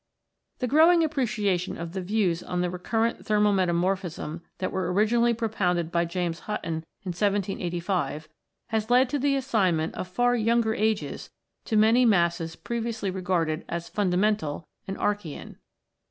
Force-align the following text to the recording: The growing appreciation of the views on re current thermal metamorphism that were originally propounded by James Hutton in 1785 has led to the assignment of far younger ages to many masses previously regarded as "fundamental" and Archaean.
The 0.57 0.67
growing 0.67 1.03
appreciation 1.03 1.77
of 1.77 1.91
the 1.93 2.01
views 2.01 2.41
on 2.41 2.63
re 2.63 2.79
current 2.79 3.23
thermal 3.23 3.53
metamorphism 3.53 4.41
that 4.57 4.71
were 4.71 4.91
originally 4.91 5.31
propounded 5.35 5.91
by 5.91 6.05
James 6.05 6.39
Hutton 6.49 6.83
in 7.03 7.09
1785 7.09 8.27
has 8.69 8.89
led 8.89 9.09
to 9.09 9.19
the 9.19 9.35
assignment 9.35 9.93
of 9.93 10.07
far 10.07 10.35
younger 10.35 10.73
ages 10.73 11.29
to 11.65 11.77
many 11.77 12.03
masses 12.03 12.55
previously 12.55 13.11
regarded 13.11 13.63
as 13.69 13.89
"fundamental" 13.89 14.65
and 14.87 14.97
Archaean. 14.97 15.57